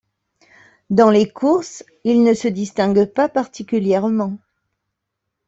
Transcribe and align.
Dans 0.89 1.11
les 1.11 1.29
courses, 1.29 1.83
il 2.05 2.23
ne 2.23 2.33
se 2.33 2.47
distingue 2.47 3.05
pas 3.05 3.29
particulièrement. 3.29 4.39